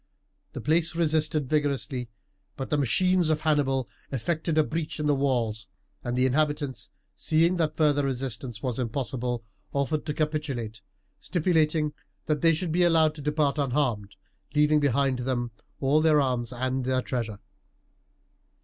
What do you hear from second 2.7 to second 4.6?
the machines of Hannibal effected